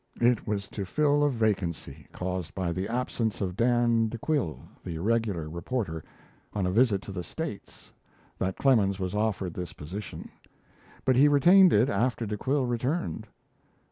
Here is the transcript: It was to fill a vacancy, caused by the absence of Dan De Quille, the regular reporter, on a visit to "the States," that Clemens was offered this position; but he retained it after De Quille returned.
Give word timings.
It 0.19 0.47
was 0.47 0.67
to 0.69 0.83
fill 0.83 1.23
a 1.23 1.29
vacancy, 1.29 2.07
caused 2.11 2.55
by 2.55 2.71
the 2.71 2.87
absence 2.89 3.39
of 3.39 3.55
Dan 3.55 4.09
De 4.09 4.17
Quille, 4.17 4.57
the 4.83 4.97
regular 4.97 5.47
reporter, 5.47 6.03
on 6.53 6.65
a 6.65 6.71
visit 6.71 7.03
to 7.03 7.11
"the 7.11 7.21
States," 7.21 7.91
that 8.39 8.57
Clemens 8.57 8.97
was 8.99 9.13
offered 9.13 9.53
this 9.53 9.73
position; 9.73 10.29
but 11.05 11.15
he 11.15 11.27
retained 11.27 11.71
it 11.71 11.87
after 11.87 12.25
De 12.25 12.35
Quille 12.35 12.65
returned. 12.65 13.27